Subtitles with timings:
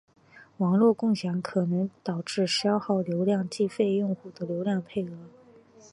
[0.57, 5.15] 网络共享可能导致消耗流量计费用户的流量配额。